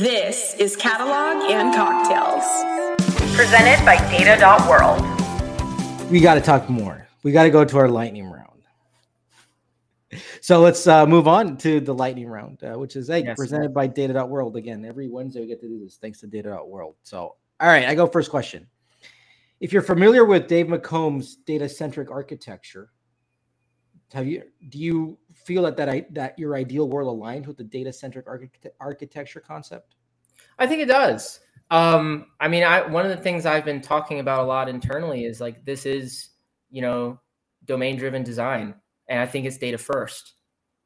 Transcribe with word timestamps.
This 0.00 0.54
is 0.54 0.76
Catalog 0.76 1.50
and 1.50 1.74
Cocktails. 1.74 2.42
Presented 3.36 3.84
by 3.84 3.96
Data.World. 4.10 6.10
We 6.10 6.20
got 6.20 6.36
to 6.36 6.40
talk 6.40 6.70
more. 6.70 7.06
We 7.22 7.32
got 7.32 7.42
to 7.42 7.50
go 7.50 7.66
to 7.66 7.76
our 7.76 7.90
lightning 7.90 8.24
round. 8.24 8.62
So 10.40 10.62
let's 10.62 10.86
uh, 10.86 11.04
move 11.04 11.28
on 11.28 11.58
to 11.58 11.80
the 11.80 11.92
lightning 11.92 12.28
round, 12.28 12.64
uh, 12.64 12.78
which 12.78 12.96
is 12.96 13.08
hey, 13.08 13.24
Yes. 13.24 13.36
presented 13.36 13.74
by 13.74 13.88
Data.World. 13.88 14.56
Again, 14.56 14.86
every 14.86 15.10
Wednesday 15.10 15.42
we 15.42 15.46
get 15.46 15.60
to 15.60 15.68
do 15.68 15.78
this 15.78 15.98
thanks 15.98 16.20
to 16.20 16.26
Data.World. 16.26 16.94
So, 17.02 17.36
all 17.60 17.68
right, 17.68 17.86
I 17.86 17.94
go 17.94 18.06
first 18.06 18.30
question. 18.30 18.66
If 19.60 19.70
you're 19.70 19.82
familiar 19.82 20.24
with 20.24 20.48
Dave 20.48 20.68
McComb's 20.68 21.36
data-centric 21.36 22.10
architecture, 22.10 22.88
have 24.14 24.26
you 24.26 24.44
do 24.70 24.78
you 24.78 25.18
feel 25.44 25.62
that 25.62 25.76
that 25.76 26.14
that 26.14 26.38
your 26.38 26.56
ideal 26.56 26.88
world 26.88 27.08
aligned 27.08 27.46
with 27.46 27.56
the 27.56 27.64
data-centric 27.64 28.26
architect, 28.26 28.74
architecture 28.80 29.40
concept? 29.40 29.96
I 30.58 30.66
think 30.66 30.82
it 30.82 30.86
does. 30.86 31.40
Um, 31.70 32.26
I 32.40 32.48
mean, 32.48 32.64
I 32.64 32.86
one 32.86 33.04
of 33.04 33.16
the 33.16 33.22
things 33.22 33.46
I've 33.46 33.64
been 33.64 33.80
talking 33.80 34.20
about 34.20 34.40
a 34.40 34.44
lot 34.44 34.68
internally 34.68 35.24
is 35.24 35.40
like 35.40 35.64
this 35.64 35.86
is, 35.86 36.30
you 36.70 36.82
know, 36.82 37.20
domain-driven 37.64 38.22
design, 38.22 38.74
and 39.08 39.20
I 39.20 39.26
think 39.26 39.46
it's 39.46 39.58
data 39.58 39.78
first. 39.78 40.34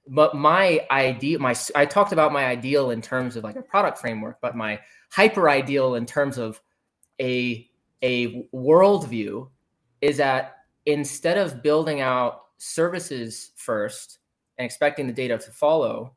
But 0.06 0.34
my 0.34 0.86
idea, 0.90 1.38
my 1.38 1.54
I 1.74 1.86
talked 1.86 2.12
about 2.12 2.32
my 2.32 2.44
ideal 2.44 2.90
in 2.90 3.00
terms 3.00 3.36
of 3.36 3.44
like 3.44 3.56
a 3.56 3.62
product 3.62 3.98
framework, 3.98 4.38
but 4.42 4.54
my 4.54 4.78
hyper 5.10 5.48
ideal 5.48 5.94
in 5.94 6.04
terms 6.04 6.36
of 6.36 6.60
a 7.20 7.68
a 8.02 8.46
worldview 8.54 9.48
is 10.02 10.18
that 10.18 10.56
instead 10.84 11.38
of 11.38 11.62
building 11.62 12.02
out 12.02 12.42
services 12.58 13.52
first 13.56 14.18
and 14.58 14.64
expecting 14.64 15.06
the 15.06 15.12
data 15.12 15.38
to 15.38 15.50
follow, 15.50 16.14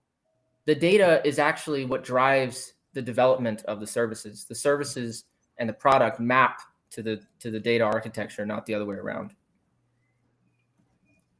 the 0.65 0.75
data 0.75 1.21
is 1.25 1.39
actually 1.39 1.85
what 1.85 2.03
drives 2.03 2.73
the 2.93 3.01
development 3.01 3.63
of 3.65 3.79
the 3.79 3.87
services. 3.87 4.45
The 4.45 4.55
services 4.55 5.25
and 5.57 5.67
the 5.67 5.73
product 5.73 6.19
map 6.19 6.61
to 6.91 7.01
the 7.01 7.21
to 7.39 7.51
the 7.51 7.59
data 7.59 7.83
architecture, 7.83 8.45
not 8.45 8.65
the 8.65 8.73
other 8.73 8.85
way 8.85 8.95
around. 8.95 9.33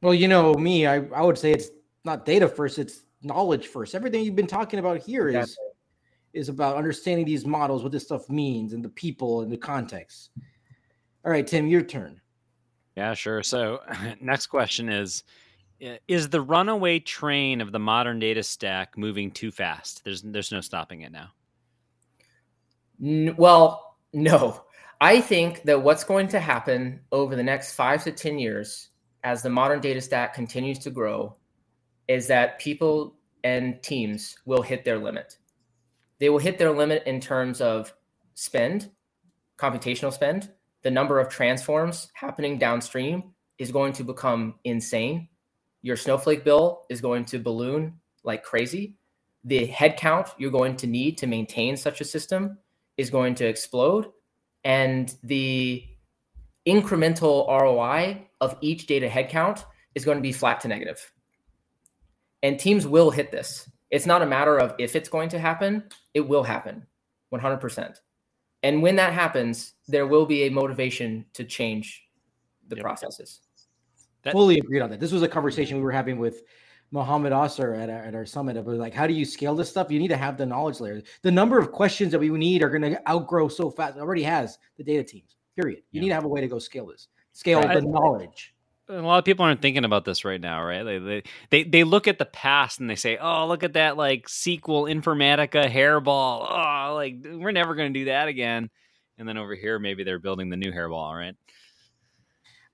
Well, 0.00 0.14
you 0.14 0.28
know 0.28 0.54
me, 0.54 0.86
I, 0.86 0.96
I 1.14 1.22
would 1.22 1.38
say 1.38 1.52
it's 1.52 1.70
not 2.04 2.24
data 2.24 2.48
first, 2.48 2.78
it's 2.78 3.02
knowledge 3.22 3.66
first. 3.66 3.94
Everything 3.94 4.24
you've 4.24 4.36
been 4.36 4.46
talking 4.46 4.78
about 4.78 4.98
here 4.98 5.28
is 5.28 5.36
Exactly. 5.36 5.64
is 6.34 6.48
about 6.48 6.76
understanding 6.76 7.26
these 7.26 7.44
models, 7.44 7.82
what 7.82 7.90
this 7.92 8.04
stuff 8.04 8.28
means, 8.28 8.72
and 8.72 8.84
the 8.84 8.90
people 8.90 9.40
and 9.40 9.50
the 9.50 9.56
context. 9.56 10.30
All 11.24 11.32
right, 11.32 11.46
Tim, 11.46 11.66
your 11.66 11.82
turn. 11.82 12.20
Yeah, 12.96 13.14
sure. 13.14 13.42
So, 13.42 13.80
next 14.20 14.46
question 14.46 14.88
is 14.88 15.24
i- 15.26 15.32
Is 15.80 16.28
the 16.28 16.40
runaway 16.40 16.98
train 16.98 17.60
of 17.60 17.72
the 17.72 17.78
modern 17.78 18.18
data 18.18 18.42
stack 18.42 18.98
moving 18.98 19.30
too 19.30 19.50
fast? 19.50 20.04
There's 20.04 20.22
there's 20.22 20.52
no 20.52 20.60
stopping 20.60 21.02
it 21.02 21.12
now. 21.12 21.30
N- 23.02 23.34
well, 23.36 23.96
no. 24.12 24.64
I 25.00 25.20
think 25.20 25.62
that 25.62 25.82
what's 25.82 26.02
going 26.02 26.28
to 26.28 26.40
happen 26.40 27.00
over 27.12 27.36
the 27.36 27.42
next 27.42 27.74
five 27.74 28.02
to 28.04 28.12
10 28.12 28.38
years 28.38 28.88
as 29.22 29.42
the 29.42 29.50
modern 29.50 29.80
data 29.80 30.00
stack 30.00 30.34
continues 30.34 30.80
to 30.80 30.90
grow 30.90 31.36
is 32.08 32.26
that 32.26 32.58
people 32.58 33.16
and 33.44 33.80
teams 33.82 34.36
will 34.44 34.62
hit 34.62 34.84
their 34.84 34.98
limit. 34.98 35.38
They 36.18 36.30
will 36.30 36.38
hit 36.38 36.58
their 36.58 36.72
limit 36.72 37.04
in 37.06 37.20
terms 37.20 37.60
of 37.60 37.94
spend, 38.34 38.90
computational 39.56 40.12
spend. 40.12 40.50
The 40.82 40.90
number 40.90 41.20
of 41.20 41.28
transforms 41.28 42.10
happening 42.14 42.58
downstream 42.58 43.34
is 43.58 43.70
going 43.70 43.92
to 43.94 44.04
become 44.04 44.54
insane. 44.64 45.28
Your 45.82 45.96
Snowflake 45.96 46.44
bill 46.44 46.84
is 46.90 47.00
going 47.00 47.24
to 47.26 47.38
balloon 47.38 47.94
like 48.24 48.42
crazy. 48.42 48.96
The 49.44 49.68
headcount 49.68 50.30
you're 50.38 50.50
going 50.50 50.76
to 50.76 50.86
need 50.86 51.18
to 51.18 51.26
maintain 51.26 51.76
such 51.76 52.00
a 52.00 52.04
system 52.04 52.58
is 52.96 53.10
going 53.10 53.34
to 53.36 53.46
explode 53.46 54.06
and 54.64 55.14
the 55.22 55.84
incremental 56.66 57.48
ROI 57.48 58.28
of 58.40 58.56
each 58.60 58.86
data 58.86 59.08
headcount 59.08 59.64
is 59.94 60.04
going 60.04 60.18
to 60.18 60.22
be 60.22 60.32
flat 60.32 60.60
to 60.60 60.68
negative. 60.68 61.12
And 62.42 62.58
teams 62.58 62.86
will 62.86 63.10
hit 63.10 63.30
this. 63.30 63.68
It's 63.90 64.06
not 64.06 64.22
a 64.22 64.26
matter 64.26 64.58
of 64.58 64.74
if 64.78 64.94
it's 64.94 65.08
going 65.08 65.30
to 65.30 65.38
happen, 65.38 65.84
it 66.14 66.20
will 66.20 66.42
happen 66.42 66.86
100%. 67.32 67.96
And 68.62 68.82
when 68.82 68.96
that 68.96 69.12
happens, 69.12 69.74
there 69.86 70.06
will 70.06 70.26
be 70.26 70.42
a 70.42 70.50
motivation 70.50 71.24
to 71.34 71.44
change 71.44 72.02
the 72.66 72.76
Yep. 72.76 72.82
processes. 72.82 73.40
That- 74.28 74.32
Fully 74.32 74.58
agreed 74.58 74.80
on 74.80 74.90
that. 74.90 75.00
This 75.00 75.12
was 75.12 75.22
a 75.22 75.28
conversation 75.28 75.76
we 75.78 75.82
were 75.82 75.90
having 75.92 76.18
with 76.18 76.42
Mohammed 76.90 77.32
Asser 77.32 77.74
at 77.74 77.90
our, 77.90 77.98
at 77.98 78.14
our 78.14 78.24
summit 78.24 78.56
about 78.56 78.76
like 78.76 78.94
how 78.94 79.06
do 79.06 79.12
you 79.12 79.24
scale 79.24 79.54
this 79.54 79.68
stuff? 79.68 79.90
You 79.90 79.98
need 79.98 80.08
to 80.08 80.16
have 80.16 80.36
the 80.38 80.46
knowledge 80.46 80.80
layer. 80.80 81.02
The 81.22 81.30
number 81.30 81.58
of 81.58 81.70
questions 81.72 82.12
that 82.12 82.18
we 82.18 82.30
need 82.30 82.62
are 82.62 82.70
going 82.70 82.82
to 82.94 83.10
outgrow 83.10 83.48
so 83.48 83.70
fast. 83.70 83.96
It 83.96 84.00
already 84.00 84.22
has 84.22 84.58
the 84.78 84.84
data 84.84 85.04
teams. 85.04 85.36
Period. 85.56 85.82
You 85.90 85.98
Yeah. 85.98 86.02
need 86.02 86.08
to 86.10 86.14
have 86.14 86.24
a 86.24 86.28
way 86.28 86.40
to 86.40 86.48
go 86.48 86.58
scale 86.58 86.86
this. 86.86 87.08
Scale 87.32 87.60
the 87.60 87.80
knowledge. 87.82 88.54
a 88.88 88.94
lot 89.02 89.18
of 89.18 89.24
people 89.26 89.44
aren't 89.44 89.60
thinking 89.60 89.84
about 89.84 90.04
this 90.06 90.24
right 90.24 90.40
now, 90.40 90.64
right? 90.64 90.82
They, 90.82 90.98
they 90.98 91.22
they 91.50 91.62
they 91.64 91.84
look 91.84 92.08
at 92.08 92.18
the 92.18 92.24
past 92.24 92.80
and 92.80 92.88
they 92.88 92.94
say, 92.96 93.18
"Oh, 93.18 93.46
look 93.46 93.62
at 93.62 93.74
that 93.74 93.96
like 93.98 94.26
SQL 94.28 94.90
Informatica 94.90 95.68
hairball. 95.70 96.46
Oh, 96.50 96.94
like 96.94 97.16
we're 97.22 97.52
never 97.52 97.74
going 97.74 97.92
to 97.92 98.00
do 98.00 98.06
that 98.06 98.28
again." 98.28 98.70
And 99.18 99.28
then 99.28 99.36
over 99.36 99.54
here, 99.54 99.78
maybe 99.78 100.04
they're 100.04 100.18
building 100.18 100.48
the 100.48 100.56
new 100.56 100.72
hairball, 100.72 101.12
right? 101.14 101.34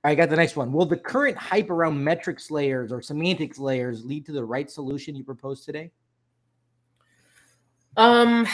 I 0.05 0.15
got 0.15 0.29
the 0.29 0.37
next 0.37 0.55
one. 0.55 0.71
Will 0.71 0.85
the 0.85 0.99
current 0.99 1.37
hype 1.39 1.71
around 1.71 2.03
metrics 2.05 2.51
layers 2.51 2.93
or 2.93 3.01
semantics 3.01 3.59
layers 3.59 4.05
lead 4.05 4.27
to 4.27 4.33
the 4.33 4.45
right 4.45 4.71
solution 4.71 5.17
you 5.17 5.25
proposed 5.25 5.65
today? 5.65 5.91
Um, 7.97 8.47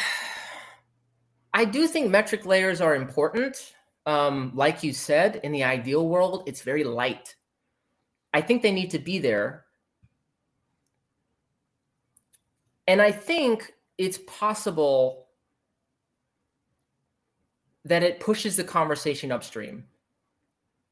I 1.53 1.65
do 1.65 1.89
think 1.89 2.09
metric 2.09 2.47
layers 2.47 2.81
are 2.81 2.95
important. 2.95 3.75
Um, 4.07 4.53
like 4.55 4.85
you 4.85 4.93
said, 4.93 5.41
in 5.43 5.51
the 5.51 5.65
ideal 5.65 6.09
world, 6.09 6.45
it's 6.47 6.63
very 6.63 6.85
light. 6.85 7.35
I 8.33 8.41
think 8.41 8.63
they 8.63 8.71
need 8.71 8.91
to 8.93 9.01
be 9.01 9.19
there. 9.19 9.65
And 12.87 13.03
I 13.03 13.11
think 13.11 13.73
it's 13.99 14.19
possible 14.27 15.27
that 17.85 18.05
it 18.05 18.21
pushes 18.21 18.57
the 18.57 18.65
conversation 18.65 19.33
upstream. 19.33 19.85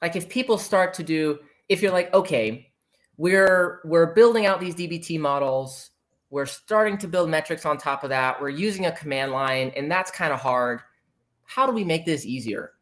Like 0.00 0.16
if 0.16 0.28
people 0.28 0.59
start 0.59 0.94
to 0.94 1.03
do, 1.03 1.38
if 1.69 1.82
you're 1.82 1.92
like, 1.92 2.12
okay, 2.14 2.70
we're 3.16 3.81
we're 3.84 4.14
building 4.14 4.47
out 4.47 4.60
these 4.60 4.75
DBT 4.75 5.19
models, 5.19 5.91
we're 6.31 6.47
starting 6.47 6.98
to 6.98 7.09
build 7.09 7.31
metrics 7.31 7.66
on 7.66 7.78
top 7.78 8.04
of 8.04 8.10
that, 8.10 8.41
we're 8.41 8.48
using 8.48 8.86
a 8.86 8.92
command 8.92 9.32
line, 9.32 9.72
and 9.76 9.91
that's 9.91 10.10
kind 10.10 10.32
of 10.32 10.41
hard. 10.41 10.81
How 11.44 11.66
do 11.66 11.72
we 11.72 11.84
make 11.84 12.04
this 12.04 12.26
easier? 12.26 12.72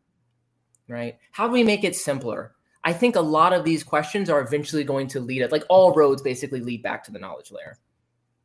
Right? 0.88 1.16
How 1.32 1.46
do 1.46 1.52
we 1.52 1.64
make 1.64 1.84
it 1.84 1.96
simpler? 1.96 2.52
I 2.84 2.92
think 2.92 3.16
a 3.16 3.20
lot 3.20 3.52
of 3.52 3.64
these 3.64 3.82
questions 3.82 4.30
are 4.30 4.40
eventually 4.40 4.84
going 4.84 5.08
to 5.08 5.20
lead 5.20 5.42
it, 5.42 5.50
like 5.50 5.64
all 5.68 5.92
roads 5.92 6.22
basically 6.22 6.60
lead 6.60 6.82
back 6.82 7.02
to 7.04 7.10
the 7.10 7.18
knowledge 7.18 7.50
layer. 7.50 7.78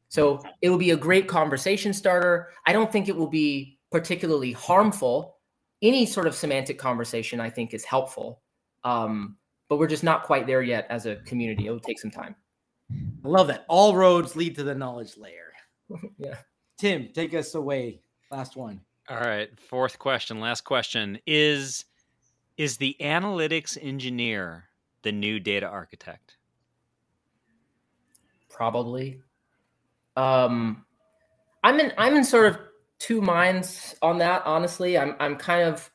So 0.10 0.42
it 0.62 0.70
will 0.70 0.80
be 0.80 0.92
a 0.92 0.98
great 0.98 1.28
conversation 1.28 1.94
starter. 1.94 2.50
I 2.66 2.74
don't 2.74 2.92
think 2.92 3.08
it 3.08 3.16
will 3.16 3.30
be 3.30 3.78
particularly 3.92 4.52
harmful. 4.52 5.38
Any 5.82 6.06
sort 6.06 6.28
of 6.28 6.36
semantic 6.36 6.80
conversation, 6.80 7.40
I 7.40 7.50
think, 7.50 7.74
is 7.74 7.86
helpful. 7.86 8.42
Um, 8.84 9.38
but 9.70 9.78
we're 9.78 9.88
just 9.88 10.04
not 10.04 10.24
quite 10.24 10.48
there 10.48 10.62
yet 10.62 10.88
as 10.90 11.06
a 11.06 11.18
community. 11.18 11.68
It 11.68 11.72
will 11.72 11.80
take 11.80 12.00
some 12.00 12.12
time. 12.12 12.36
I 13.24 13.28
love 13.28 13.48
that. 13.48 13.66
All 13.70 13.96
roads 13.96 14.36
lead 14.36 14.56
to 14.56 14.64
the 14.64 14.76
knowledge 14.76 15.18
layer. 15.18 15.54
yeah. 16.18 16.38
Tim, 16.78 17.10
take 17.14 17.34
us 17.34 17.56
away. 17.56 18.02
Last 18.32 18.56
one. 18.56 18.82
All 19.10 19.20
right, 19.20 19.50
fourth 19.60 20.00
question, 20.00 20.40
last 20.40 20.62
question 20.62 21.20
is 21.28 21.86
is 22.58 22.78
the 22.78 22.96
analytics 23.02 23.78
engineer 23.82 24.70
the 25.02 25.12
new 25.12 25.40
data 25.40 25.68
architect? 25.68 26.38
Probably. 28.50 29.22
Um, 30.16 30.86
I'm 31.64 31.80
in. 31.80 31.92
I'm 31.98 32.16
in 32.16 32.24
sort 32.24 32.48
of 32.48 32.60
two 33.00 33.22
minds 33.22 33.96
on 34.02 34.18
that. 34.20 34.44
Honestly, 34.46 34.98
I'm. 34.98 35.16
I'm 35.20 35.36
kind 35.36 35.64
of. 35.64 35.91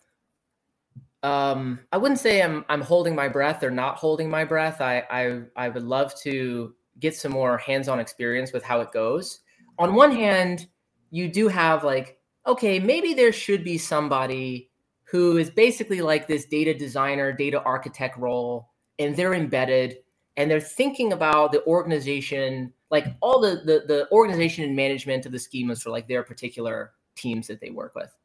Um, 1.26 1.80
I 1.90 1.96
wouldn't 1.96 2.20
say 2.20 2.40
I'm. 2.40 2.64
I'm 2.68 2.80
holding 2.80 3.16
my 3.16 3.26
breath 3.26 3.64
or 3.64 3.70
not 3.70 3.96
holding 3.96 4.30
my 4.30 4.44
breath. 4.44 4.80
I. 4.80 5.02
I. 5.10 5.40
I 5.56 5.68
would 5.68 5.82
love 5.82 6.14
to 6.20 6.72
get 7.00 7.16
some 7.16 7.32
more 7.32 7.58
hands-on 7.58 7.98
experience 7.98 8.52
with 8.52 8.62
how 8.62 8.80
it 8.80 8.92
goes. 8.92 9.40
On 9.80 9.96
one 9.96 10.12
hand, 10.12 10.68
you 11.10 11.28
do 11.28 11.48
have 11.48 11.82
like, 11.82 12.18
okay, 12.46 12.78
maybe 12.78 13.12
there 13.12 13.32
should 13.32 13.64
be 13.64 13.76
somebody 13.76 14.70
who 15.02 15.36
is 15.36 15.50
basically 15.50 16.00
like 16.00 16.28
this 16.28 16.44
data 16.44 16.72
designer, 16.72 17.32
data 17.32 17.60
architect 17.62 18.16
role, 18.16 18.70
and 19.00 19.16
they're 19.16 19.34
embedded 19.34 19.98
and 20.36 20.48
they're 20.48 20.60
thinking 20.60 21.12
about 21.12 21.50
the 21.50 21.64
organization, 21.66 22.72
like 22.90 23.06
all 23.20 23.40
the, 23.40 23.62
the 23.64 23.84
the 23.88 24.08
organization 24.12 24.62
and 24.62 24.76
management 24.76 25.26
of 25.26 25.32
the 25.32 25.38
schemas 25.38 25.82
for 25.82 25.90
like 25.90 26.06
their 26.06 26.22
particular 26.22 26.92
teams 27.16 27.48
that 27.48 27.60
they 27.60 27.70
work 27.70 27.96
with. 27.96 28.16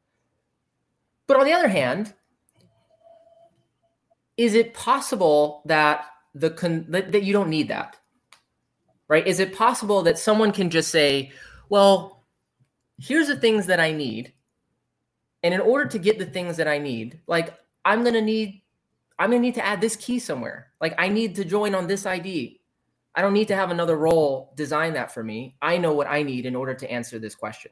But 1.25 1.37
on 1.37 1.45
the 1.45 1.53
other 1.53 1.67
hand, 1.67 2.13
is 4.41 4.55
it 4.55 4.73
possible 4.73 5.61
that 5.65 6.05
the 6.33 6.49
con- 6.49 6.85
that, 6.89 7.11
that 7.11 7.23
you 7.23 7.31
don't 7.31 7.49
need 7.49 7.67
that? 7.67 7.95
Right? 9.07 9.27
Is 9.27 9.39
it 9.39 9.55
possible 9.55 10.01
that 10.03 10.17
someone 10.17 10.51
can 10.51 10.71
just 10.71 10.89
say, 10.89 11.31
well, 11.69 12.23
here's 12.97 13.27
the 13.27 13.35
things 13.35 13.67
that 13.67 13.79
I 13.79 13.91
need. 13.91 14.33
And 15.43 15.53
in 15.53 15.59
order 15.59 15.85
to 15.89 15.99
get 15.99 16.17
the 16.17 16.25
things 16.25 16.57
that 16.57 16.67
I 16.67 16.79
need, 16.79 17.19
like 17.27 17.53
I'm 17.85 18.01
going 18.01 18.15
to 18.15 18.21
need 18.21 18.61
I'm 19.19 19.29
going 19.29 19.41
to 19.41 19.45
need 19.47 19.55
to 19.55 19.65
add 19.65 19.79
this 19.79 19.95
key 19.95 20.17
somewhere. 20.17 20.71
Like 20.81 20.95
I 20.97 21.07
need 21.07 21.35
to 21.35 21.45
join 21.45 21.75
on 21.75 21.85
this 21.85 22.07
ID. 22.07 22.59
I 23.13 23.21
don't 23.21 23.33
need 23.33 23.49
to 23.49 23.55
have 23.55 23.69
another 23.69 23.95
role 23.95 24.53
design 24.55 24.93
that 24.93 25.11
for 25.11 25.23
me. 25.23 25.55
I 25.61 25.77
know 25.77 25.93
what 25.93 26.07
I 26.07 26.23
need 26.23 26.47
in 26.47 26.55
order 26.55 26.73
to 26.73 26.91
answer 26.91 27.19
this 27.19 27.35
question. 27.35 27.71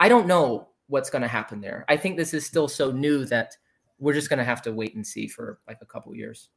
I 0.00 0.08
don't 0.08 0.26
know 0.26 0.68
what's 0.86 1.10
going 1.10 1.22
to 1.22 1.28
happen 1.28 1.60
there. 1.60 1.84
I 1.88 1.98
think 1.98 2.16
this 2.16 2.32
is 2.32 2.46
still 2.46 2.68
so 2.68 2.90
new 2.90 3.26
that 3.26 3.56
we're 3.98 4.12
just 4.12 4.28
going 4.28 4.38
to 4.38 4.44
have 4.44 4.62
to 4.62 4.72
wait 4.72 4.94
and 4.94 5.06
see 5.06 5.26
for 5.26 5.60
like 5.66 5.78
a 5.82 5.86
couple 5.86 6.14
years. 6.14 6.48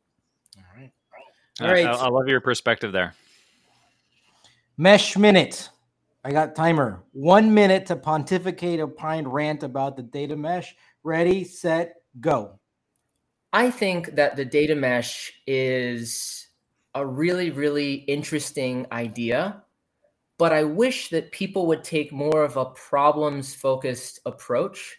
All 0.57 0.63
right. 0.75 0.91
All 1.62 1.68
right. 1.68 1.86
I, 1.86 1.91
I 1.91 2.09
love 2.09 2.27
your 2.27 2.41
perspective 2.41 2.91
there. 2.91 3.13
Mesh 4.77 5.18
minute. 5.18 5.69
I 6.24 6.31
got 6.31 6.56
timer. 6.56 7.03
One 7.12 7.53
minute 7.53 7.86
to 7.88 7.95
pontificate, 7.95 8.80
opine, 8.80 9.27
rant 9.27 9.63
about 9.63 9.95
the 9.95 10.03
data 10.03 10.36
mesh. 10.36 10.75
Ready, 11.03 11.44
set, 11.44 11.95
go. 12.19 12.59
I 13.51 13.71
think 13.71 14.15
that 14.15 14.36
the 14.36 14.45
data 14.45 14.75
mesh 14.75 15.33
is 15.47 16.47
a 16.95 17.06
really, 17.06 17.51
really 17.51 17.94
interesting 17.94 18.86
idea, 18.91 19.63
but 20.38 20.51
I 20.51 20.63
wish 20.63 21.09
that 21.09 21.31
people 21.31 21.68
would 21.68 21.83
take 21.83 22.12
more 22.12 22.44
of 22.44 22.57
a 22.57 22.65
problems 22.65 23.56
focused 23.56 24.19
approach. 24.25 24.97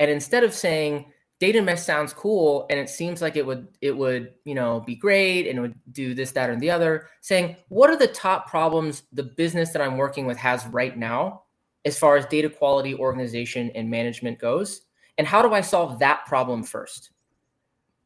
And 0.00 0.10
instead 0.10 0.44
of 0.44 0.54
saying, 0.54 1.12
data 1.40 1.62
mesh 1.62 1.80
sounds 1.80 2.12
cool 2.12 2.66
and 2.68 2.80
it 2.80 2.88
seems 2.88 3.22
like 3.22 3.36
it 3.36 3.46
would 3.46 3.68
it 3.80 3.96
would 3.96 4.32
you 4.44 4.54
know 4.54 4.80
be 4.80 4.96
great 4.96 5.46
and 5.46 5.58
it 5.58 5.60
would 5.60 5.74
do 5.92 6.14
this 6.14 6.32
that 6.32 6.50
and 6.50 6.60
the 6.60 6.70
other 6.70 7.08
saying 7.20 7.56
what 7.68 7.90
are 7.90 7.96
the 7.96 8.08
top 8.08 8.48
problems 8.48 9.04
the 9.12 9.22
business 9.22 9.70
that 9.70 9.80
i'm 9.80 9.96
working 9.96 10.26
with 10.26 10.36
has 10.36 10.66
right 10.66 10.98
now 10.98 11.42
as 11.84 11.98
far 11.98 12.16
as 12.16 12.26
data 12.26 12.48
quality 12.50 12.94
organization 12.94 13.70
and 13.74 13.90
management 13.90 14.38
goes? 14.38 14.82
And 15.16 15.26
how 15.26 15.42
do 15.42 15.52
i 15.52 15.60
solve 15.60 15.98
that 15.98 16.26
problem 16.26 16.62
first? 16.62 17.10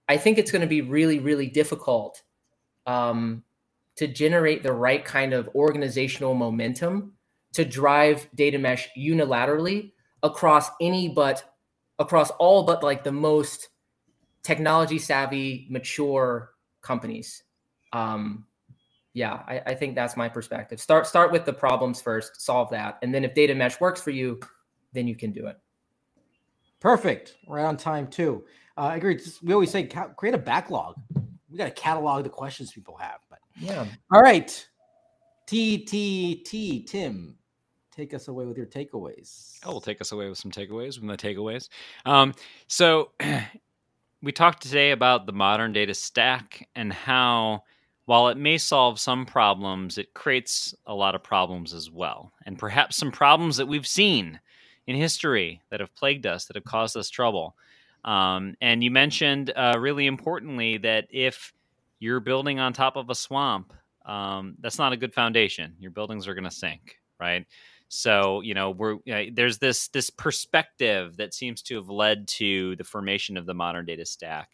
I 0.09 0.17
think 0.17 0.39
it's 0.39 0.51
going 0.51 0.63
to 0.63 0.69
be 0.69 0.83
really, 0.83 1.19
really 1.19 1.49
difficult 1.49 2.23
um, 2.87 3.43
to 3.97 4.07
generate 4.07 4.63
the 4.63 4.73
right 4.73 5.05
kind 5.05 5.33
of 5.33 5.49
organizational 5.55 6.35
momentum 6.35 7.13
to 7.53 7.65
drive 7.65 8.29
data 8.35 8.59
mesh 8.59 8.89
unilaterally 8.97 9.93
across 10.23 10.71
any 10.81 11.09
but 11.09 11.52
across 11.99 12.31
all 12.33 12.65
but 12.65 12.83
like 12.83 13.05
the 13.05 13.13
most 13.13 13.69
technology 14.43 14.99
savvy, 14.99 15.67
mature 15.71 16.53
companies. 16.81 17.45
Um, 17.93 18.47
yeah, 19.15 19.35
I, 19.47 19.63
I 19.67 19.75
think 19.75 19.95
that's 19.95 20.17
my 20.17 20.29
perspective. 20.29 20.81
Start 20.81 21.07
start 21.07 21.33
with 21.33 21.45
the 21.45 21.53
problems 21.53 22.01
first, 22.01 22.41
solve 22.41 22.71
that, 22.71 22.99
and 23.03 23.15
then 23.15 23.25
if 23.25 23.35
data 23.35 23.55
mesh 23.55 23.79
works 23.81 24.01
for 24.01 24.11
you, 24.11 24.41
then 24.93 25.07
you 25.07 25.15
can 25.15 25.33
do 25.33 25.47
it. 25.47 25.59
Perfect. 26.81 27.37
Right 27.47 27.65
on 27.65 27.77
time 27.77 28.09
too. 28.09 28.45
Uh, 28.77 28.81
I 28.81 28.97
agree. 28.97 29.17
Just, 29.17 29.43
we 29.43 29.53
always 29.53 29.71
say 29.71 29.85
ca- 29.85 30.09
create 30.09 30.35
a 30.35 30.39
backlog. 30.39 30.97
We 31.51 31.59
got 31.59 31.67
to 31.67 31.71
catalog 31.71 32.25
the 32.25 32.31
questions 32.31 32.73
people 32.73 32.97
have. 32.97 33.21
But 33.29 33.39
yeah. 33.61 33.87
All 34.11 34.23
right. 34.23 34.69
T 35.47 35.79
T 35.85 36.37
T 36.37 36.83
Tim, 36.83 37.37
take 37.95 38.15
us 38.15 38.29
away 38.29 38.45
with 38.45 38.57
your 38.57 38.67
takeaways. 38.67 39.59
Oh, 39.65 39.73
will 39.73 39.81
take 39.81 40.01
us 40.01 40.13
away 40.13 40.29
with 40.29 40.39
some 40.39 40.51
takeaways 40.51 40.97
with 40.97 41.03
my 41.03 41.17
takeaways. 41.17 41.69
Um, 42.07 42.35
so 42.67 43.13
we 44.23 44.33
talked 44.33 44.63
today 44.63 44.93
about 44.93 45.27
the 45.27 45.33
modern 45.33 45.73
data 45.73 45.95
stack 45.95 46.69
and 46.75 46.93
how 46.93 47.63
while 48.07 48.29
it 48.29 48.37
may 48.37 48.59
solve 48.59 48.99
some 48.99 49.25
problems, 49.25 49.97
it 49.97 50.13
creates 50.15 50.75
a 50.87 50.95
lot 50.95 51.15
of 51.15 51.23
problems 51.23 51.73
as 51.73 51.91
well. 51.91 52.33
And 52.47 52.59
perhaps 52.59 52.97
some 52.97 53.13
problems 53.13 53.57
that 53.59 53.69
we've 53.69 53.87
seen 53.87 54.41
in 54.87 54.97
history 54.97 55.61
that 55.71 55.81
have 55.81 55.95
plagued 55.95 56.27
us, 56.27 56.47
that 56.47 56.57
have 56.57 56.65
caused 56.65 56.97
us 56.97 57.09
trouble. 57.09 57.57
Um, 58.05 58.57
and 58.61 58.83
you 58.83 58.91
mentioned 58.91 59.53
uh, 59.55 59.77
really 59.79 60.07
importantly 60.07 60.79
that 60.79 61.07
if 61.11 61.53
you're 62.01 62.21
building 62.21 62.59
on 62.59 62.73
top 62.73 62.97
of 62.97 63.09
a 63.11 63.15
swamp, 63.15 63.73
um, 64.05 64.57
that's 64.59 64.79
not 64.79 64.93
a 64.93 64.97
good 64.97 65.15
foundation. 65.15 65.77
Your 65.79 65.93
buildings 65.93 66.27
are 66.27 66.35
going 66.35 66.45
to 66.45 66.51
sink, 66.51 66.99
right? 67.21 67.47
So 67.95 68.41
you 68.41 68.55
know 68.55 68.71
we're 68.71 68.95
uh, 69.13 69.25
there's 69.35 69.59
this 69.59 69.89
this 69.89 70.09
perspective 70.09 71.19
that 71.19 71.35
seems 71.35 71.61
to 71.65 71.77
have 71.77 71.91
led 71.91 72.27
to 72.39 72.75
the 72.77 72.85
formation 72.85 73.37
of 73.37 73.45
the 73.45 73.53
modern 73.53 73.85
data 73.85 74.07
stack. 74.07 74.49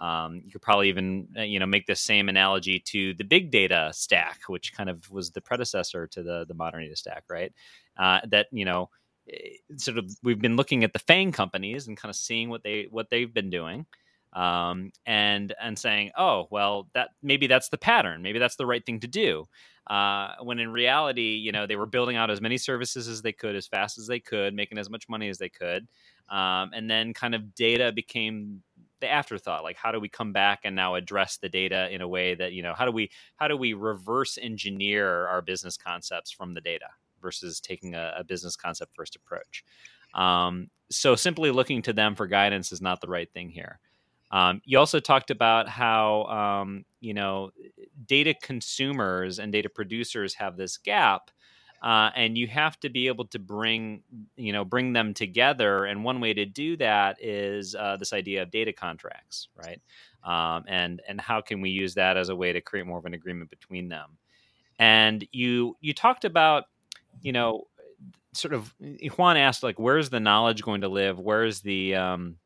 Um, 0.00 0.42
you 0.44 0.50
could 0.50 0.62
probably 0.62 0.88
even 0.88 1.28
uh, 1.38 1.42
you 1.42 1.60
know 1.60 1.66
make 1.66 1.86
the 1.86 1.94
same 1.94 2.28
analogy 2.28 2.80
to 2.86 3.14
the 3.14 3.22
big 3.22 3.52
data 3.52 3.90
stack, 3.94 4.40
which 4.48 4.74
kind 4.74 4.90
of 4.90 5.08
was 5.08 5.30
the 5.30 5.40
predecessor 5.40 6.08
to 6.08 6.22
the 6.24 6.44
the 6.48 6.54
modern 6.54 6.82
data 6.82 6.96
stack, 6.96 7.24
right? 7.30 7.52
Uh, 7.96 8.20
that 8.28 8.48
you 8.50 8.64
know 8.64 8.90
Eh, 9.30 9.50
sort 9.76 9.98
of 9.98 10.10
we've 10.22 10.40
been 10.40 10.56
looking 10.56 10.82
at 10.82 10.92
the 10.92 10.98
FANG 10.98 11.30
companies 11.30 11.86
and 11.86 11.96
kind 11.96 12.10
of 12.10 12.16
seeing 12.16 12.48
what 12.48 12.62
they 12.64 12.86
what 12.90 13.10
they've 13.10 13.32
been 13.32 13.50
doing 13.50 13.86
um, 14.32 14.90
and 15.06 15.54
and 15.60 15.78
saying 15.78 16.10
oh 16.16 16.46
well 16.50 16.88
that 16.94 17.10
maybe 17.22 17.46
that's 17.46 17.68
the 17.68 17.78
pattern 17.78 18.22
maybe 18.22 18.38
that's 18.38 18.56
the 18.56 18.66
right 18.66 18.84
thing 18.84 19.00
to 19.00 19.06
do 19.06 19.44
uh, 19.90 20.34
when 20.42 20.58
in 20.58 20.70
reality 20.70 21.34
you 21.34 21.52
know 21.52 21.66
they 21.66 21.76
were 21.76 21.86
building 21.86 22.16
out 22.16 22.30
as 22.30 22.40
many 22.40 22.56
services 22.56 23.08
as 23.08 23.20
they 23.20 23.32
could 23.32 23.54
as 23.54 23.66
fast 23.66 23.98
as 23.98 24.06
they 24.06 24.20
could 24.20 24.54
making 24.54 24.78
as 24.78 24.88
much 24.88 25.08
money 25.08 25.28
as 25.28 25.36
they 25.36 25.48
could 25.48 25.86
um, 26.30 26.70
and 26.72 26.88
then 26.88 27.12
kind 27.12 27.34
of 27.34 27.54
data 27.54 27.92
became 27.92 28.62
the 29.00 29.10
afterthought 29.10 29.62
like 29.62 29.76
how 29.76 29.92
do 29.92 30.00
we 30.00 30.08
come 30.08 30.32
back 30.32 30.60
and 30.64 30.74
now 30.74 30.94
address 30.94 31.36
the 31.36 31.48
data 31.48 31.92
in 31.92 32.00
a 32.00 32.08
way 32.08 32.34
that 32.34 32.52
you 32.52 32.62
know 32.62 32.72
how 32.74 32.86
do 32.86 32.92
we 32.92 33.10
how 33.36 33.48
do 33.48 33.56
we 33.56 33.74
reverse 33.74 34.38
engineer 34.40 35.26
our 35.26 35.42
business 35.42 35.76
concepts 35.76 36.30
from 36.30 36.54
the 36.54 36.60
data 36.60 36.86
versus 37.20 37.60
taking 37.60 37.94
a, 37.94 38.14
a 38.18 38.24
business 38.24 38.56
concept 38.56 38.94
first 38.94 39.16
approach. 39.16 39.64
Um, 40.14 40.68
so 40.90 41.14
simply 41.14 41.50
looking 41.50 41.82
to 41.82 41.92
them 41.92 42.14
for 42.14 42.26
guidance 42.26 42.72
is 42.72 42.80
not 42.80 43.00
the 43.00 43.08
right 43.08 43.30
thing 43.32 43.50
here. 43.50 43.78
Um, 44.30 44.62
you 44.64 44.78
also 44.78 45.00
talked 45.00 45.30
about 45.30 45.68
how 45.68 46.24
um, 46.24 46.84
you 47.00 47.14
know 47.14 47.50
data 48.06 48.34
consumers 48.34 49.38
and 49.38 49.52
data 49.52 49.68
producers 49.68 50.34
have 50.34 50.56
this 50.56 50.76
gap, 50.76 51.30
uh, 51.82 52.10
and 52.14 52.38
you 52.38 52.46
have 52.46 52.78
to 52.80 52.88
be 52.88 53.08
able 53.08 53.26
to 53.26 53.38
bring 53.38 54.02
you 54.36 54.52
know 54.52 54.64
bring 54.64 54.92
them 54.92 55.14
together. 55.14 55.84
And 55.84 56.04
one 56.04 56.20
way 56.20 56.34
to 56.34 56.46
do 56.46 56.76
that 56.76 57.22
is 57.22 57.74
uh, 57.74 57.96
this 57.96 58.12
idea 58.12 58.42
of 58.42 58.50
data 58.50 58.72
contracts, 58.72 59.48
right? 59.56 59.80
Um, 60.24 60.64
and 60.68 61.02
and 61.08 61.20
how 61.20 61.40
can 61.40 61.60
we 61.60 61.70
use 61.70 61.94
that 61.94 62.16
as 62.16 62.28
a 62.28 62.36
way 62.36 62.52
to 62.52 62.60
create 62.60 62.86
more 62.86 62.98
of 62.98 63.06
an 63.06 63.14
agreement 63.14 63.50
between 63.50 63.88
them? 63.88 64.18
And 64.78 65.26
you 65.32 65.76
you 65.80 65.92
talked 65.92 66.24
about 66.24 66.64
you 67.22 67.32
know, 67.32 67.66
sort 68.32 68.54
of 68.54 68.72
Juan 69.16 69.36
asked 69.36 69.62
like, 69.62 69.78
where's 69.78 70.10
the 70.10 70.20
knowledge 70.20 70.62
going 70.62 70.82
to 70.82 70.88
live? 70.88 71.18
Where's 71.18 71.60
the 71.60 71.94
um, 71.96 72.36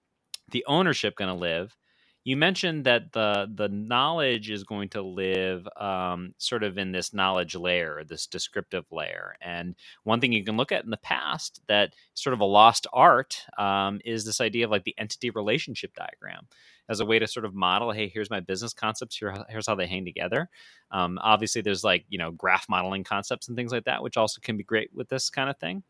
the 0.51 0.65
ownership 0.67 1.17
going 1.17 1.29
to 1.29 1.35
live? 1.35 1.77
You 2.25 2.39
mentioned 2.39 2.85
that 2.85 3.13
the 3.13 3.47
the 3.55 3.69
knowledge 3.69 4.49
is 4.51 4.65
going 4.65 4.89
to 4.91 5.03
live 5.03 5.69
um, 5.77 6.35
sort 6.39 6.63
of 6.63 6.79
in 6.79 6.91
this 6.91 7.13
knowledge 7.13 7.55
layer, 7.55 8.03
this 8.09 8.27
descriptive 8.27 8.87
layer. 8.91 9.37
And 9.43 9.75
one 10.05 10.21
thing 10.21 10.33
you 10.33 10.43
can 10.43 10.57
look 10.57 10.73
at 10.73 10.85
in 10.85 10.91
the 10.91 10.97
past 10.97 11.61
that 11.69 11.95
sort 12.15 12.33
of 12.33 12.41
a 12.41 12.47
lost 12.47 12.87
art 12.95 13.43
um, 13.59 14.01
is 14.07 14.25
this 14.25 14.41
idea 14.41 14.65
of 14.65 14.71
like 14.71 14.85
the 14.85 14.95
entity 14.97 15.29
relationship 15.31 15.95
diagram 15.95 16.47
as 16.89 17.01
a 17.01 17.05
way 17.07 17.19
to 17.19 17.27
sort 17.27 17.45
of 17.47 17.55
model 17.55 17.93
hey 17.93 18.09
here's 18.09 18.31
my 18.31 18.41
business 18.41 18.73
concepts 18.75 19.17
here, 19.17 19.35
here's 19.49 19.67
how 19.67 19.75
they 19.75 19.87
hang 19.87 20.05
together 20.05 20.49
um, 20.91 21.19
obviously 21.23 21.63
there's 21.63 21.85
like 21.85 22.05
you 22.09 22.19
know 22.19 22.31
graph 22.31 22.69
modeling 22.69 23.05
concepts 23.05 23.49
and 23.49 23.57
things 23.57 23.73
like 23.73 23.85
that 23.85 24.03
which 24.03 24.17
also 24.17 24.41
can 24.43 24.57
be 24.57 24.65
great 24.65 24.91
with 24.95 25.09
this 25.09 25.31
kind 25.31 25.49
of 25.49 25.59
thing 25.59 25.83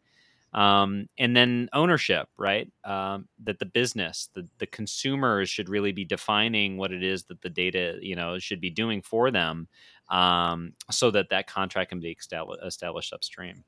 um, 0.54 1.06
and 1.18 1.36
then 1.36 1.68
ownership 1.72 2.28
right 2.38 2.70
um, 2.84 3.28
that 3.42 3.58
the 3.58 3.66
business 3.66 4.28
the, 4.34 4.46
the 4.58 4.66
consumers 4.66 5.50
should 5.50 5.68
really 5.68 5.92
be 5.92 6.04
defining 6.04 6.76
what 6.76 6.92
it 6.92 7.02
is 7.02 7.24
that 7.24 7.40
the 7.42 7.50
data 7.50 7.98
you 8.00 8.16
know 8.16 8.38
should 8.38 8.60
be 8.60 8.70
doing 8.70 9.02
for 9.02 9.30
them 9.30 9.68
um, 10.10 10.72
so 10.90 11.10
that 11.10 11.28
that 11.30 11.46
contract 11.46 11.90
can 11.90 12.00
be 12.00 12.16
established 12.64 13.12
upstream 13.12 13.64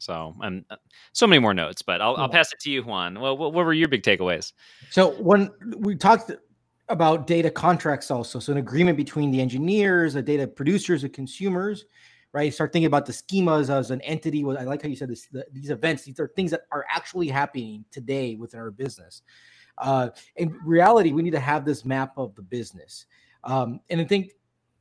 so 0.00 0.34
and 0.40 0.64
uh, 0.70 0.76
so 1.12 1.26
many 1.26 1.40
more 1.40 1.52
notes, 1.52 1.82
but 1.82 2.00
I'll, 2.00 2.16
I'll 2.16 2.28
pass 2.28 2.52
it 2.52 2.60
to 2.60 2.70
you, 2.70 2.82
Juan. 2.82 3.20
Well, 3.20 3.36
what, 3.36 3.52
what 3.52 3.66
were 3.66 3.74
your 3.74 3.88
big 3.88 4.02
takeaways? 4.02 4.52
So 4.90 5.10
when 5.12 5.50
we 5.76 5.94
talked 5.94 6.32
about 6.88 7.26
data 7.26 7.50
contracts, 7.50 8.10
also, 8.10 8.38
so 8.38 8.50
an 8.50 8.58
agreement 8.58 8.96
between 8.96 9.30
the 9.30 9.42
engineers, 9.42 10.14
the 10.14 10.22
data 10.22 10.46
producers, 10.46 11.02
the 11.02 11.10
consumers, 11.10 11.84
right? 12.32 12.52
Start 12.52 12.72
thinking 12.72 12.86
about 12.86 13.06
the 13.06 13.12
schemas 13.12 13.70
as 13.70 13.90
an 13.90 14.00
entity. 14.02 14.44
I 14.44 14.64
like 14.64 14.82
how 14.82 14.88
you 14.88 14.96
said 14.96 15.08
this, 15.08 15.26
the, 15.26 15.46
these 15.52 15.70
events. 15.70 16.04
These 16.04 16.20
are 16.20 16.28
things 16.28 16.50
that 16.52 16.62
are 16.70 16.84
actually 16.90 17.28
happening 17.28 17.84
today 17.90 18.36
within 18.36 18.60
our 18.60 18.70
business. 18.70 19.22
Uh, 19.78 20.10
in 20.36 20.56
reality, 20.64 21.12
we 21.12 21.22
need 21.22 21.30
to 21.30 21.40
have 21.40 21.64
this 21.64 21.84
map 21.84 22.12
of 22.16 22.34
the 22.34 22.42
business. 22.42 23.06
Um, 23.44 23.80
and 23.88 24.00
I 24.00 24.04
think 24.04 24.32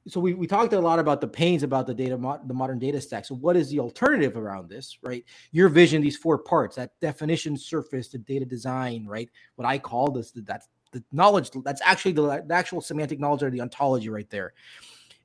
so 0.08 0.20
we, 0.20 0.34
we 0.34 0.48
talked 0.48 0.74
a 0.74 0.79
lot 0.79 1.00
about 1.00 1.22
the 1.22 1.27
pains 1.27 1.63
about 1.63 1.86
the 1.86 1.94
data 1.94 2.18
the 2.46 2.53
modern 2.53 2.79
data 2.79 3.00
stack 3.00 3.25
so 3.25 3.36
what 3.36 3.56
is 3.56 3.70
the 3.70 3.79
alternative 3.79 4.38
around 4.38 4.70
this 4.70 4.98
right 5.03 5.24
your 5.51 5.70
vision 5.70 6.01
these 6.01 6.18
four 6.18 6.38
parts 6.38 6.75
that 6.75 6.91
definition 7.01 7.58
surface 7.58 8.08
the 8.08 8.18
data 8.18 8.46
design 8.46 9.06
right 9.06 9.29
what 9.56 9.68
i 9.68 9.77
call 9.77 10.10
this 10.10 10.32
that's 10.32 10.68
the 10.91 11.03
knowledge 11.12 11.51
that's 11.63 11.82
actually 11.84 12.13
the, 12.13 12.44
the 12.48 12.53
actual 12.53 12.82
semantic 12.82 13.20
knowledge 13.20 13.44
or 13.44 13.50
the 13.50 13.62
ontology 13.62 14.10
right 14.10 14.29
there 14.29 14.53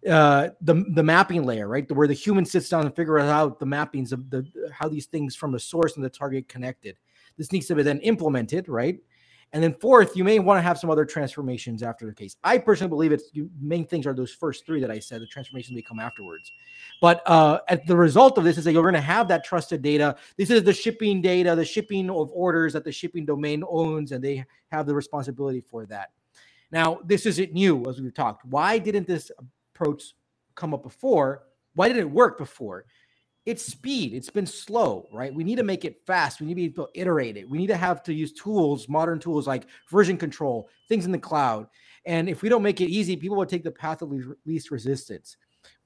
uh, 0.09 0.49
the 0.61 0.85
the 0.95 1.03
mapping 1.03 1.45
layer, 1.45 1.69
right, 1.69 1.91
where 1.93 2.09
the 2.09 2.15
human 2.15 2.45
sits 2.45 2.69
down 2.69 2.85
and 2.85 2.95
figures 2.95 3.23
out 3.23 3.59
the 3.59 3.67
mappings 3.67 4.13
of 4.13 4.31
the 4.31 4.47
how 4.73 4.89
these 4.89 5.07
things 5.07 5.35
from 5.35 5.53
the 5.53 5.61
source 5.61 5.97
and 5.97 6.05
the 6.05 6.11
target 6.11 6.49
connected. 6.49 6.97
This 7.37 7.53
needs 7.53 7.67
to 7.67 7.75
be 7.75 7.83
then 7.83 8.01
implemented, 8.01 8.69
right? 8.69 8.99
And 9.53 9.63
then 9.63 9.75
fourth, 9.81 10.17
you 10.17 10.25
may 10.25 10.41
want 10.41 10.59
to 10.59 10.63
have 10.63 10.79
some 10.79 10.91
other 10.91 11.05
transformations 11.05 11.85
after 11.85 12.07
the 12.07 12.13
case. 12.13 12.37
I 12.43 12.59
personally 12.59 12.89
believe 12.89 13.13
it's 13.13 13.31
the 13.31 13.49
main 13.61 13.87
things 13.87 14.05
are 14.05 14.13
those 14.13 14.33
first 14.33 14.67
three 14.67 14.81
that 14.81 14.91
I 14.91 14.99
said. 14.99 15.23
The 15.23 15.29
transformations 15.29 15.77
may 15.77 15.83
come 15.83 16.01
afterwards. 16.01 16.51
But 17.01 17.23
uh, 17.25 17.61
at 17.69 17.87
the 17.87 17.97
result 17.97 18.37
of 18.37 18.43
this 18.43 18.59
is 18.59 18.65
that 18.65 18.73
you're 18.73 18.83
going 18.83 18.95
to 18.95 19.01
have 19.01 19.29
that 19.29 19.45
trusted 19.45 19.81
data. 19.81 20.17
This 20.37 20.51
is 20.51 20.65
the 20.65 20.73
shipping 20.73 21.23
data, 21.23 21.55
the 21.55 21.65
shipping 21.65 22.11
of 22.11 22.33
orders 22.33 22.73
that 22.73 22.83
the 22.83 22.91
shipping 22.91 23.25
domain 23.25 23.63
owns, 23.69 24.11
and 24.11 24.25
they 24.25 24.45
have 24.73 24.87
the 24.87 24.95
responsibility 24.95 25.61
for 25.61 25.87
that. 25.87 26.11
Now, 26.73 26.99
this 27.05 27.25
isn't 27.25 27.53
new, 27.53 27.85
as 27.89 28.01
we've 28.01 28.13
talked. 28.13 28.45
Why 28.47 28.79
didn't 28.79 29.07
this 29.07 29.31
approach 29.75 30.15
come 30.55 30.75
up 30.75 30.83
before? 30.83 31.43
Why 31.75 31.89
didn't 31.89 32.03
it 32.03 32.11
work 32.11 32.39
before? 32.39 32.87
it's 33.47 33.65
speed. 33.65 34.15
It's 34.15 34.31
been 34.31 34.47
slow, 34.47 35.07
right? 35.13 35.35
We 35.35 35.45
need 35.45 35.57
to 35.57 35.63
make 35.63 35.85
it 35.85 36.01
fast. 36.07 36.41
We 36.41 36.47
need 36.47 36.53
to 36.53 36.57
be 36.57 36.65
able 36.65 36.87
to 36.87 37.01
iterate 37.01 37.37
it. 37.37 37.49
We 37.49 37.59
need 37.59 37.67
to 37.67 37.77
have 37.77 38.03
to 38.05 38.15
use 38.15 38.33
tools, 38.33 38.89
modern 38.89 39.19
tools 39.19 39.47
like 39.47 39.67
version 39.91 40.17
control, 40.17 40.69
things 40.89 41.05
in 41.05 41.13
the 41.13 41.19
cloud. 41.19 41.67
And 42.07 42.29
if 42.29 42.43
we 42.43 42.49
don't 42.49 42.63
make 42.63 42.81
it 42.81 42.89
easy, 42.89 43.17
people 43.17 43.37
will 43.37 43.47
take 43.47 43.65
the 43.65 43.71
path 43.71 44.01
of 44.01 44.13
least 44.47 44.71
resistance. 44.71 45.37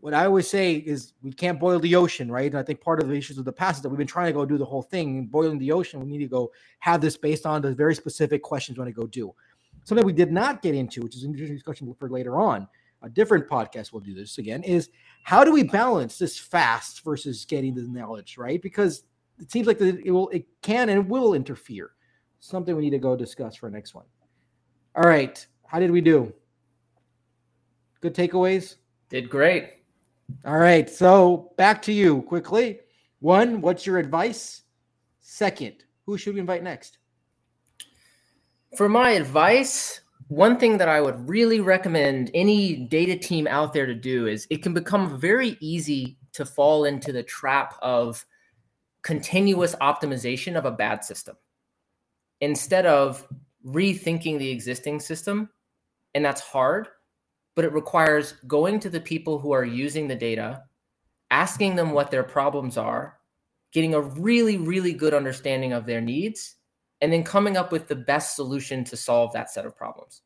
What 0.01 0.15
I 0.15 0.25
always 0.25 0.49
say 0.49 0.75
is 0.75 1.15
we 1.23 1.33
can't 1.33 1.59
boil 1.59 1.81
the 1.81 1.97
ocean, 1.97 2.31
right? 2.31 2.51
And 2.51 2.59
I 2.59 2.63
think 2.63 2.81
part 2.81 3.03
of 3.03 3.09
the 3.09 3.15
issues 3.15 3.39
of 3.39 3.45
the 3.45 3.53
past 3.53 3.79
is 3.79 3.83
that 3.83 3.89
we've 3.89 3.99
been 3.99 4.07
trying 4.07 4.27
to 4.29 4.33
go 4.33 4.45
do 4.45 4.59
the 4.59 4.65
whole 4.65 4.83
thing, 4.83 5.27
boiling 5.27 5.59
the 5.59 5.73
ocean. 5.73 6.01
We 6.01 6.07
need 6.07 6.19
to 6.19 6.29
go 6.29 6.53
have 6.79 7.01
this 7.01 7.17
based 7.17 7.47
on 7.47 7.63
the 7.63 7.75
very 7.75 7.95
specific 7.95 8.43
questions 8.43 8.79
we 8.79 8.83
want 8.83 8.95
to 8.95 9.01
go 9.01 9.07
do. 9.07 9.35
Something 9.85 10.07
we 10.07 10.13
did 10.13 10.33
not 10.33 10.63
get 10.63 10.75
into, 10.75 11.03
which 11.03 11.17
is 11.17 11.25
an 11.25 11.31
interesting 11.31 11.57
discussion 11.57 11.93
for 11.99 12.09
later 12.09 12.39
on, 12.41 12.69
a 13.03 13.09
different 13.09 13.49
podcast 13.49 13.93
will 13.93 14.01
do 14.01 14.15
this 14.15 14.39
again 14.39 14.63
is 14.63 14.91
how 15.23 15.45
do 15.45 15.53
we 15.53 15.63
balance 15.63 16.19
this 16.19 16.39
fast 16.39 17.05
versus 17.05 17.45
getting 17.45 17.75
the 17.75 17.83
knowledge 17.83 18.37
right? 18.37 18.61
Because 18.61 19.05
it 19.39 19.51
seems 19.51 19.67
like 19.67 19.81
it 19.81 20.11
will 20.11 20.29
it 20.31 20.47
can 20.63 20.89
and 20.89 21.09
will 21.09 21.35
interfere. 21.35 21.93
Something 22.41 22.77
we 22.77 22.83
need 22.83 22.91
to 22.91 22.99
go 22.99 23.17
discuss 23.17 23.57
for 23.57 23.71
next 23.71 23.95
one. 23.95 24.07
All 24.95 25.09
right 25.09 25.45
how 25.67 25.79
did 25.79 25.91
we 25.91 26.01
do? 26.01 26.33
Good 28.01 28.15
takeaways? 28.15 28.77
Did 29.11 29.29
great. 29.29 29.75
All 30.45 30.59
right 30.59 30.89
so 30.89 31.53
back 31.57 31.83
to 31.83 31.93
you 31.93 32.23
quickly. 32.23 32.81
One 33.21 33.61
what's 33.61 33.87
your 33.87 33.99
advice? 33.99 34.63
Second 35.21 35.85
who 36.07 36.17
should 36.17 36.35
we 36.35 36.41
invite 36.41 36.63
next? 36.63 36.99
For 38.77 38.89
my 38.89 39.11
advice 39.11 40.01
one 40.29 40.59
thing 40.59 40.77
that 40.79 40.89
I 40.89 41.01
would 41.01 41.27
really 41.27 41.61
recommend 41.61 42.31
any 42.35 42.77
data 42.77 43.17
team 43.17 43.47
out 43.47 43.73
there 43.73 43.87
to 43.87 43.95
do 43.95 44.27
is 44.27 44.47
it 44.51 44.63
can 44.63 44.75
become 44.75 45.19
very 45.19 45.57
easy 45.61 46.19
to 46.35 46.45
fall 46.45 46.85
into 46.85 47.13
the 47.13 47.23
trap 47.23 47.75
of 47.81 48.25
continuous 49.03 49.75
optimization 49.77 50.57
of 50.57 50.67
a 50.67 50.71
bad 50.71 51.03
system 51.03 51.37
instead 52.43 52.85
of 52.85 53.27
rethinking 53.67 54.39
the 54.39 54.51
existing 54.51 55.01
system. 55.01 55.49
And 56.15 56.25
that's 56.25 56.43
hard, 56.43 56.89
but 57.57 57.65
it 57.65 57.73
requires 57.73 58.35
going 58.47 58.81
to 58.81 58.91
the 58.91 59.01
people 59.01 59.39
who 59.39 59.53
are 59.53 59.65
using 59.65 60.09
the 60.09 60.15
data, 60.15 60.63
asking 61.31 61.75
them 61.75 61.93
what 61.93 62.11
their 62.11 62.23
problems 62.23 62.77
are, 62.77 63.19
getting 63.73 63.95
a 63.95 64.01
really, 64.01 64.59
really 64.59 64.93
good 64.93 65.15
understanding 65.15 65.73
of 65.73 65.87
their 65.87 66.03
needs, 66.03 66.57
and 67.01 67.13
then 67.13 67.23
coming 67.23 67.57
up 67.57 67.73
with 67.73 67.89
the 67.89 67.97
best 67.97 68.35
solution 68.35 68.85
to 68.85 68.97
solve 68.97 69.33
that 69.33 69.51
set 69.51 69.67
of 69.67 69.77
problems. 69.77 70.23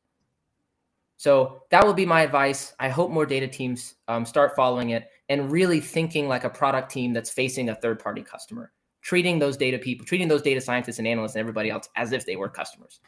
So 1.16 1.62
that 1.70 1.86
would 1.86 1.96
be 1.96 2.06
my 2.06 2.22
advice. 2.22 2.74
I 2.80 2.88
hope 2.88 3.10
more 3.10 3.26
data 3.26 3.46
teams 3.46 3.94
um, 4.08 4.26
start 4.26 4.56
following 4.56 4.90
it 4.90 5.08
and 5.28 5.52
really 5.52 5.80
thinking 5.80 6.26
like 6.26 6.44
a 6.44 6.50
product 6.50 6.90
team 6.90 7.12
that's 7.12 7.30
facing 7.30 7.68
a 7.68 7.74
third 7.76 8.00
party 8.00 8.22
customer, 8.22 8.72
treating 9.02 9.38
those 9.38 9.56
data 9.56 9.78
people, 9.78 10.04
treating 10.04 10.26
those 10.26 10.42
data 10.42 10.60
scientists 10.60 10.98
and 10.98 11.06
analysts 11.06 11.34
and 11.34 11.40
everybody 11.40 11.70
else 11.70 11.88
as 11.94 12.12
if 12.12 12.26
they 12.26 12.34
were 12.34 12.48
customers. 12.48 13.00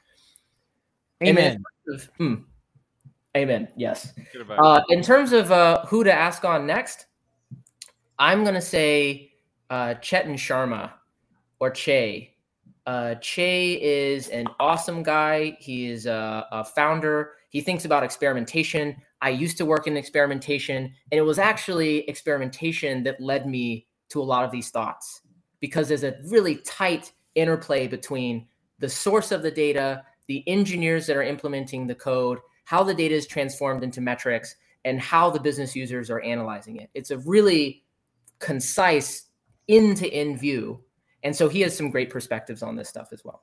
Amen. 1.24 1.62
Of, 1.92 2.08
hmm, 2.18 2.34
amen. 3.36 3.68
Yes. 3.76 4.12
Uh, 4.48 4.82
in 4.90 5.02
terms 5.02 5.32
of 5.32 5.50
uh, 5.50 5.84
who 5.86 6.04
to 6.04 6.12
ask 6.12 6.44
on 6.44 6.66
next, 6.66 7.06
I'm 8.18 8.42
going 8.42 8.54
to 8.54 8.60
say 8.60 9.32
uh, 9.70 9.94
Chetan 9.94 10.34
Sharma 10.34 10.92
or 11.58 11.70
Che 11.70 12.33
uh, 12.86 13.14
che 13.16 13.78
is 13.80 14.28
an 14.28 14.46
awesome 14.60 15.02
guy. 15.02 15.56
He 15.58 15.86
is 15.86 16.06
a, 16.06 16.46
a, 16.52 16.64
founder. 16.64 17.32
He 17.48 17.60
thinks 17.60 17.84
about 17.84 18.02
experimentation. 18.02 18.96
I 19.22 19.30
used 19.30 19.56
to 19.58 19.64
work 19.64 19.86
in 19.86 19.96
experimentation, 19.96 20.92
and 21.10 21.18
it 21.18 21.22
was 21.22 21.38
actually 21.38 22.08
experimentation 22.08 23.02
that 23.04 23.20
led 23.20 23.46
me 23.46 23.86
to 24.10 24.20
a 24.20 24.22
lot 24.22 24.44
of 24.44 24.50
these 24.50 24.70
thoughts 24.70 25.22
because 25.60 25.88
there's 25.88 26.04
a 26.04 26.16
really 26.26 26.56
tight 26.56 27.12
interplay 27.34 27.88
between 27.88 28.46
the 28.80 28.88
source 28.88 29.32
of 29.32 29.42
the 29.42 29.50
data, 29.50 30.04
the 30.26 30.46
engineers 30.46 31.06
that 31.06 31.16
are 31.16 31.22
implementing 31.22 31.86
the 31.86 31.94
code, 31.94 32.38
how 32.64 32.82
the 32.82 32.94
data 32.94 33.14
is 33.14 33.26
transformed 33.26 33.82
into 33.82 34.02
metrics, 34.02 34.56
and 34.84 35.00
how 35.00 35.30
the 35.30 35.40
business 35.40 35.74
users 35.74 36.10
are 36.10 36.20
analyzing 36.20 36.76
it. 36.76 36.90
It's 36.92 37.10
a 37.10 37.18
really 37.18 37.82
concise 38.40 39.24
end 39.68 39.96
to 39.96 40.10
end 40.12 40.38
view 40.38 40.83
and 41.24 41.34
so 41.34 41.48
he 41.48 41.60
has 41.62 41.76
some 41.76 41.90
great 41.90 42.10
perspectives 42.10 42.62
on 42.62 42.76
this 42.76 42.88
stuff 42.88 43.08
as 43.12 43.24
well. 43.24 43.42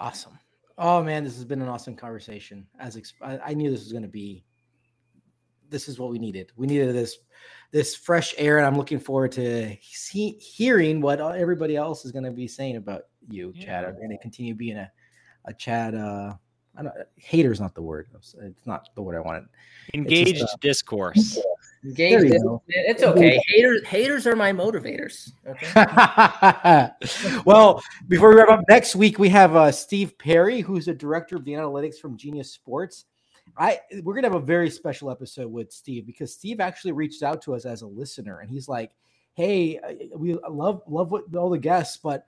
Awesome. 0.00 0.38
Oh 0.78 1.02
man, 1.02 1.22
this 1.22 1.36
has 1.36 1.44
been 1.44 1.62
an 1.62 1.68
awesome 1.68 1.94
conversation. 1.94 2.66
As 2.80 2.96
exp- 2.96 3.22
I, 3.22 3.50
I 3.50 3.54
knew 3.54 3.70
this 3.70 3.84
was 3.84 3.92
going 3.92 4.02
to 4.02 4.08
be, 4.08 4.44
this 5.68 5.88
is 5.88 5.98
what 5.98 6.10
we 6.10 6.18
needed. 6.18 6.50
We 6.56 6.66
needed 6.66 6.94
this, 6.94 7.18
this 7.70 7.94
fresh 7.94 8.34
air, 8.38 8.58
and 8.58 8.66
I'm 8.66 8.76
looking 8.76 8.98
forward 8.98 9.32
to 9.32 9.76
see, 9.82 10.32
hearing 10.32 11.00
what 11.00 11.20
everybody 11.20 11.76
else 11.76 12.04
is 12.04 12.12
going 12.12 12.24
to 12.24 12.30
be 12.30 12.48
saying 12.48 12.76
about 12.76 13.02
you, 13.28 13.52
yeah. 13.54 13.64
Chad. 13.64 13.84
I'm 13.84 13.96
going 13.96 14.10
to 14.10 14.18
continue 14.18 14.54
being 14.54 14.76
a, 14.76 14.90
a 15.44 15.54
Chad. 15.54 15.94
Uh, 15.94 16.34
I 16.76 16.82
don't, 16.82 16.94
hater 17.16 17.52
is 17.52 17.60
not 17.60 17.74
the 17.74 17.82
word. 17.82 18.08
It's 18.14 18.66
not 18.66 18.88
the 18.94 19.02
word 19.02 19.16
I 19.16 19.20
wanted. 19.20 19.44
Engaged 19.94 20.38
just, 20.38 20.54
uh, 20.54 20.58
discourse. 20.60 21.38
Engaged. 21.84 22.34
It's 22.68 23.02
okay. 23.02 23.40
Haters, 23.48 23.86
haters 23.86 24.26
are 24.26 24.34
my 24.34 24.52
motivators. 24.52 25.32
Okay. 25.46 26.90
well, 27.44 27.82
before 28.08 28.30
we 28.30 28.36
wrap 28.36 28.48
up, 28.48 28.64
next 28.68 28.96
week 28.96 29.18
we 29.18 29.28
have 29.28 29.54
uh, 29.54 29.70
Steve 29.70 30.16
Perry, 30.18 30.60
who's 30.60 30.86
the 30.86 30.94
director 30.94 31.36
of 31.36 31.44
the 31.44 31.52
analytics 31.52 31.96
from 31.96 32.16
Genius 32.16 32.50
Sports. 32.50 33.04
I 33.58 33.80
we're 34.02 34.14
gonna 34.14 34.28
have 34.28 34.34
a 34.34 34.44
very 34.44 34.70
special 34.70 35.10
episode 35.10 35.52
with 35.52 35.72
Steve 35.72 36.06
because 36.06 36.32
Steve 36.32 36.58
actually 36.58 36.92
reached 36.92 37.22
out 37.22 37.42
to 37.42 37.54
us 37.54 37.66
as 37.66 37.82
a 37.82 37.86
listener, 37.86 38.40
and 38.40 38.50
he's 38.50 38.66
like, 38.66 38.92
"Hey, 39.34 39.78
we 40.16 40.38
love 40.48 40.82
love 40.88 41.10
what 41.10 41.24
all 41.36 41.50
the 41.50 41.58
guests, 41.58 41.98
but 41.98 42.24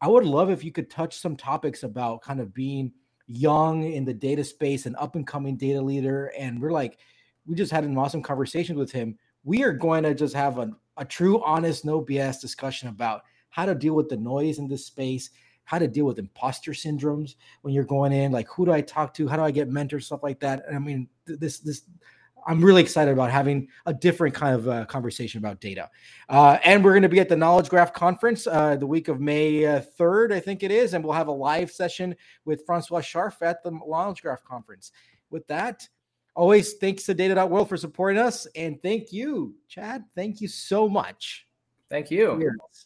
I 0.00 0.08
would 0.08 0.24
love 0.24 0.50
if 0.50 0.64
you 0.64 0.72
could 0.72 0.90
touch 0.90 1.16
some 1.18 1.36
topics 1.36 1.82
about 1.82 2.22
kind 2.22 2.40
of 2.40 2.52
being." 2.52 2.92
young 3.28 3.82
in 3.82 4.04
the 4.04 4.14
data 4.14 4.44
space, 4.44 4.86
and 4.86 4.94
up 5.00 5.16
and 5.16 5.26
coming 5.26 5.56
data 5.56 5.80
leader. 5.80 6.32
And 6.38 6.60
we're 6.60 6.70
like, 6.70 6.98
we 7.46 7.54
just 7.54 7.72
had 7.72 7.84
an 7.84 7.96
awesome 7.96 8.22
conversation 8.22 8.76
with 8.76 8.92
him. 8.92 9.18
We 9.44 9.62
are 9.62 9.72
going 9.72 10.02
to 10.02 10.14
just 10.14 10.34
have 10.34 10.58
a, 10.58 10.72
a 10.96 11.04
true, 11.04 11.42
honest, 11.44 11.84
no 11.84 12.02
BS 12.02 12.40
discussion 12.40 12.88
about 12.88 13.22
how 13.50 13.66
to 13.66 13.74
deal 13.74 13.94
with 13.94 14.08
the 14.08 14.16
noise 14.16 14.58
in 14.58 14.68
this 14.68 14.84
space, 14.84 15.30
how 15.64 15.78
to 15.78 15.88
deal 15.88 16.04
with 16.04 16.18
imposter 16.18 16.72
syndromes 16.72 17.36
when 17.62 17.72
you're 17.72 17.84
going 17.84 18.12
in, 18.12 18.32
like 18.32 18.48
who 18.48 18.64
do 18.64 18.72
I 18.72 18.80
talk 18.80 19.14
to, 19.14 19.28
how 19.28 19.36
do 19.36 19.42
I 19.42 19.50
get 19.50 19.68
mentors, 19.68 20.06
stuff 20.06 20.22
like 20.22 20.40
that. 20.40 20.64
And 20.66 20.76
I 20.76 20.78
mean, 20.78 21.08
this 21.26 21.58
this 21.58 21.82
I'm 22.46 22.64
really 22.64 22.80
excited 22.80 23.10
about 23.10 23.30
having 23.30 23.68
a 23.86 23.92
different 23.92 24.34
kind 24.34 24.54
of 24.54 24.68
uh, 24.68 24.84
conversation 24.86 25.38
about 25.38 25.60
data. 25.60 25.90
Uh, 26.28 26.58
and 26.64 26.84
we're 26.84 26.92
going 26.92 27.02
to 27.02 27.08
be 27.08 27.18
at 27.18 27.28
the 27.28 27.36
Knowledge 27.36 27.68
Graph 27.68 27.92
Conference 27.92 28.46
uh, 28.46 28.76
the 28.76 28.86
week 28.86 29.08
of 29.08 29.20
May 29.20 29.66
uh, 29.66 29.82
3rd, 29.98 30.32
I 30.32 30.38
think 30.38 30.62
it 30.62 30.70
is. 30.70 30.94
And 30.94 31.02
we'll 31.02 31.12
have 31.12 31.26
a 31.26 31.32
live 31.32 31.72
session 31.72 32.14
with 32.44 32.64
Francois 32.64 33.00
Scharffe 33.00 33.42
at 33.42 33.64
the 33.64 33.72
Knowledge 33.72 34.22
Graph 34.22 34.44
Conference. 34.44 34.92
With 35.30 35.44
that, 35.48 35.88
always 36.36 36.74
thanks 36.74 37.04
to 37.04 37.14
Data.World 37.14 37.68
for 37.68 37.76
supporting 37.76 38.22
us. 38.22 38.46
And 38.54 38.80
thank 38.82 39.12
you, 39.12 39.56
Chad. 39.68 40.04
Thank 40.14 40.40
you 40.40 40.46
so 40.46 40.88
much. 40.88 41.48
Thank 41.90 42.10
you. 42.10 42.38
Cheers. 42.38 42.85